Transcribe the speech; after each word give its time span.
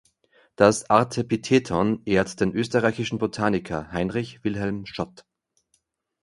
Das 0.55 0.89
Artepitheton 0.89 2.01
ehrt 2.05 2.39
den 2.41 2.55
österreichischen 2.55 3.19
Botaniker 3.19 3.91
Heinrich 3.91 4.43
Wilhelm 4.43 4.87
Schott. 4.87 5.25